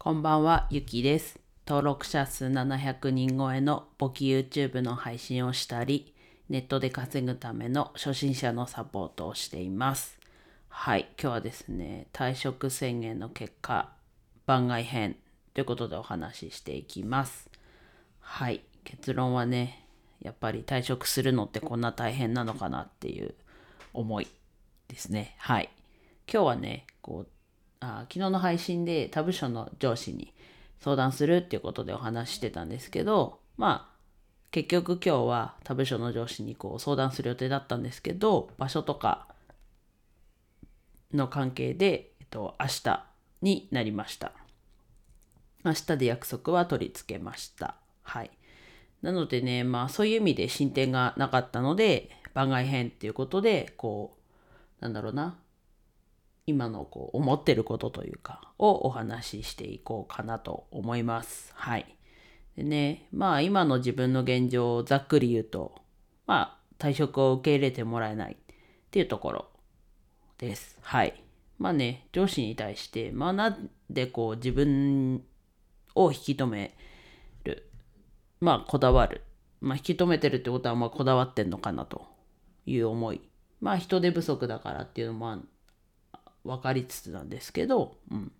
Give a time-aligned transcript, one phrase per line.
[0.00, 1.40] こんばんは、ゆきです。
[1.66, 6.14] 登録者数700人超えの簿記 YouTube の配信をしたり、
[6.48, 10.16] ネットで稼ぐための初心者のサポートをしています。
[10.68, 13.90] はい、今日はですね、退職宣言の結果、
[14.46, 15.16] 番外編
[15.52, 17.50] ということでお話ししていきます。
[18.20, 19.84] はい、結論はね、
[20.22, 23.34] やっぱり退職するのってこんな大変なのかなっていう
[23.92, 24.28] 思い
[24.86, 25.34] ですね。
[25.38, 25.68] はい。
[26.32, 27.28] 今日はね、こう、
[27.80, 30.32] あ昨日の配信で他部署の上司に
[30.80, 33.98] 相談するっていうことでお話ししてたんですけど、まあ、
[34.50, 39.28] 結局今日は他部署の上司にこう相談する予定だったんですけど、場所とか
[41.12, 43.04] の関係で、えっと、明日
[43.42, 44.32] になりました。
[45.64, 47.74] 明日で約束は取り付けました。
[48.02, 48.30] はい。
[49.02, 54.16] なのでね、まあそういう意味で進展がなかったので、番外編っていうことで、こ
[54.80, 55.36] う、なんだろうな、
[56.48, 61.52] 今のこう思ってることというか、をお話ししていこうかなと思います。
[61.54, 61.94] はい。
[62.56, 65.74] でね、まあ今の自分の現状をざっくり言うと、
[66.26, 68.36] まあ退職を受け入れてもらえないっ
[68.90, 69.50] ていうところ
[70.38, 70.78] です。
[70.80, 71.22] はい。
[71.58, 75.22] まあね、上司に対して、まあなんでこう自分
[75.94, 76.74] を引き止め
[77.44, 77.68] る。
[78.40, 79.20] まあこだわる。
[79.60, 82.06] まあ引き止めてるってことはまあこだわってんのかなと
[82.64, 83.20] いう思い。
[83.60, 85.42] まあ人手不足だからっていうのもある
[86.44, 88.32] 分かりつつなんですけど、うん。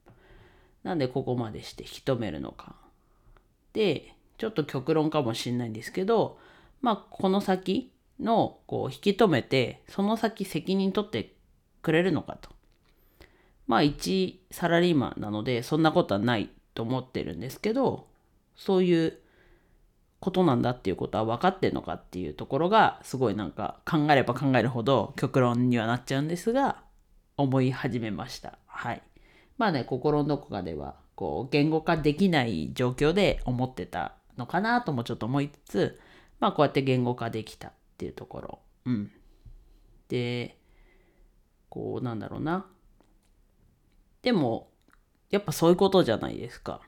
[0.83, 2.77] なんでここまでして引き止めるのか。
[3.73, 6.39] で、ちょっと極論かもしれないんですけど、
[6.81, 11.35] まあこの先のこう引き止めて、その先責任取って
[11.83, 12.51] くれるのかと。
[13.67, 18.07] まあ一サラリーマンなのでそんなことはないと思ってるんですけど、
[18.57, 19.19] そういう
[20.21, 26.83] ことなんだっていうことは分かってんのかっていうところがすごいなんか考えれば考えるほど極論にはなっちゃうんですが
[27.39, 28.59] 思い始めました。
[28.67, 29.03] はい。
[29.57, 36.01] まあね、心のどこかではこう言語化できない状況で思ってたのかなともちょっと思いつつ、
[36.41, 38.59] まあこうやって言語化できたっていうところ。
[38.85, 39.11] うん。
[40.09, 40.59] で、
[41.69, 42.67] こうなんだろうな。
[44.23, 44.71] でも、
[45.31, 46.81] やっぱそういうことじゃないですか。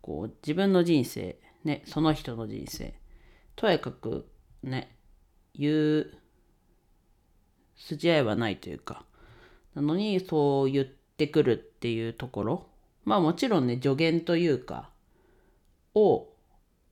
[0.00, 2.94] こう自分の人生、ね、その人の人生、
[3.56, 4.28] とやかく
[4.62, 4.96] ね、
[5.54, 6.18] 言う
[7.76, 9.04] 筋合いはないというか、
[9.74, 12.66] なのにそう言ってくるっていうところ、
[13.04, 14.90] まあもちろんね、助言というか、
[15.94, 16.28] を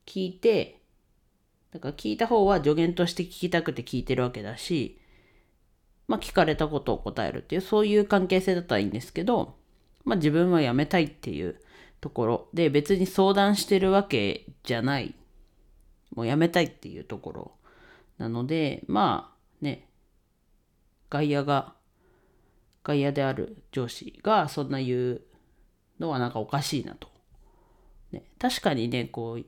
[0.07, 0.81] 聞いて、
[1.73, 5.01] だから聞いた方は助言として聞きたくて聞いてるわけだし、
[6.09, 9.57] まあ聞かれたことを答えるっていう、そういう関係性だったらいいんですけど、
[10.05, 11.61] まあ自分は辞めたいっていう
[12.01, 12.49] ところ。
[12.53, 15.15] で別に相談してるわけじゃない。
[16.15, 17.53] もう辞めたいっていうところ
[18.19, 19.89] なので、まあね、
[21.13, 21.75] 外野が、
[22.83, 25.23] 外野である上司がそんな言う
[26.01, 27.09] のはなんかおかしいなと。
[28.13, 29.45] ね、確かにね、こう、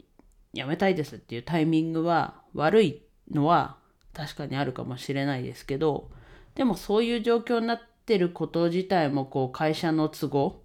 [0.52, 3.78] 辞めたいですっていうタイミングは悪いのは
[4.12, 6.10] 確かにあるかもしれないですけど、
[6.54, 10.62] でもそういう状況になってること自体もこう会社の都合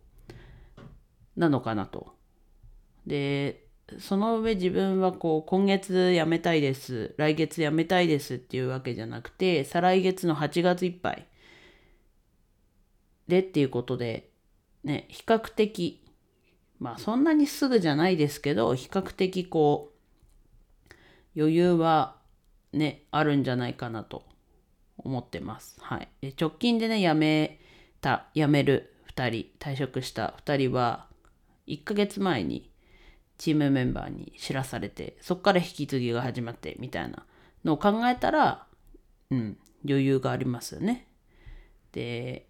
[1.38, 2.14] なのかなと。
[3.08, 3.69] で、
[4.00, 11.28] その上自分はこう今月辞めたいです、来月辞めたいですっていうわけじゃなくて、再来月の8月いっぱい
[13.28, 14.30] でっていうことで、
[14.84, 16.04] ね、比較的、
[16.80, 19.92] まあそんなにすぐじゃないですけど、比較的こ
[21.36, 22.18] う、余裕は
[22.74, 24.24] ね、あるんじゃないかなと
[24.98, 25.78] 思ってます。
[25.82, 26.08] はい。
[26.22, 27.60] で直近でね、辞め
[28.02, 31.08] た、辞める2人、退職した2人は、
[31.68, 32.69] 1ヶ月前に
[33.40, 37.26] チームメンバーに知らされて、そこから引き継ぎが始まってみたいな
[37.64, 38.68] のを考えたら、
[39.32, 39.58] うん、
[39.88, 41.08] 余裕がありますよね。
[41.94, 42.48] で、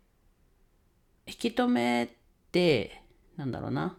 [1.28, 2.10] 引き止めっ
[2.52, 3.04] て、
[3.38, 3.96] なんだろうな。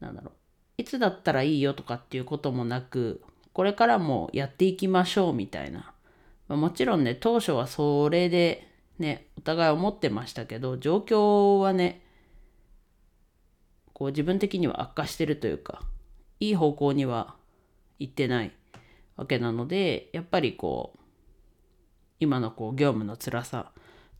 [0.00, 0.34] なんだろう。
[0.76, 5.94] いつだったらいいよとかっていうこともなく、これからもやっていきましょうみたいな。
[6.48, 8.68] まあ、もちろんね、当初はそれで
[8.98, 12.03] ね、お互い思ってましたけど、状況はね、
[13.94, 15.80] こう自分的には悪化してるというか、
[16.40, 17.36] いい方向には
[17.98, 18.52] 行ってない
[19.16, 21.00] わけなので、やっぱりこう、
[22.20, 23.70] 今のこう業務の辛さ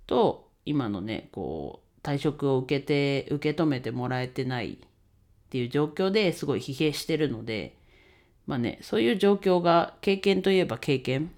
[0.06, 4.76] と、今のね、こう、退職を受けて、受け止めてもらえてないっ
[5.50, 7.76] ていう状況ですごい疲弊してるので、
[8.46, 11.32] まあね、そういう状況が経験といえば経験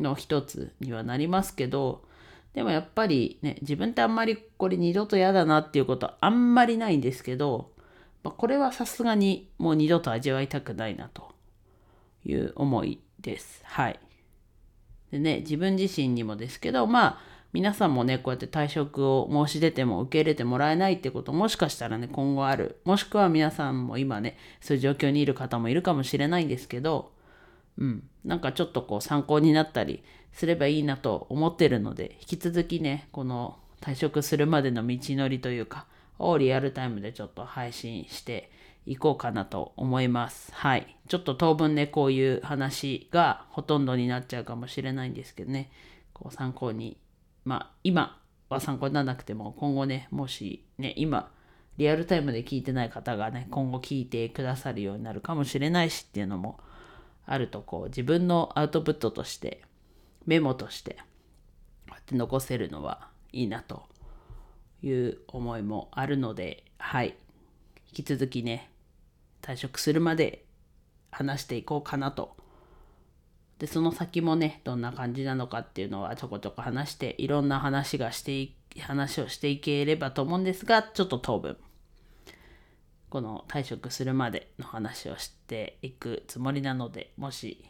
[0.00, 2.04] の一つにはなりますけど、
[2.54, 7.73] でもやっぱりね、自分ってあんまりこれ二度と嫌だなっていうことはあんまりないんですけど、
[8.24, 11.32] まあ、これはさすがにもう二度と味わいたくないなと
[12.24, 13.62] いう思いです。
[13.64, 14.00] はい。
[15.12, 17.18] でね、自分自身にもですけど、まあ、
[17.54, 27.12] 皆さんもねこうやって退職を申し出ても受け入れてもらえないってこともしかしたらね今後あるもしくは皆さんも今ねそういう状況にいる方もいるかもしれないんですけど
[27.78, 35.86] うんなんかちょっとこう参考になったりすればいいなと思ってるので引き続きねこの退職するまでの道のりというか
[36.18, 38.50] をリアルタイムでちょっと配信して
[38.86, 40.52] いこうかなと思います。
[40.54, 40.96] はい。
[41.08, 45.70] ちょっと当分ね、こういう話がほとんどになっちゃうかもしれないんですけどね、
[46.12, 46.98] こう参考に、
[47.44, 51.30] まあ今は参考にならなくても、今後ね、もしね、今、
[51.76, 56.60] リアルタイムで聞いてない方がね、今後聞いてくださるようになるかもしれないしっていうのも
[57.26, 59.62] あると、こう自分のアウトプットとして、
[60.26, 60.98] メモとして、こ
[61.88, 63.84] うやって残せるのはいいなと
[64.84, 67.16] いう思いもあるので、はい。
[67.88, 68.70] 引き続きね、
[69.40, 70.44] 退職するまで
[71.10, 72.36] 話していこうかなと。
[73.58, 78.50] で、その先もね、どんな感じなのかっていうのはちょこちょこ話して、いろんな話がして、
[78.80, 81.56] 話をしていければと思うんですが、ちょっと当分、
[83.08, 87.64] この退職するまでの話をしていくつもりなので、もし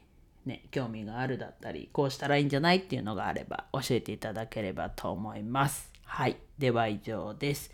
[0.47, 5.94] ね、興味があるだったり、こうしたらいいんじゃないっていうのがあれば教えていただければと思います。
[6.15, 6.37] はい。
[6.59, 7.73] では以上です。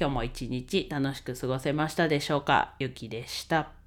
[0.00, 2.72] 今日も一日楽しく過ごせましたでしょうか？
[2.78, 3.81] ゆきでした。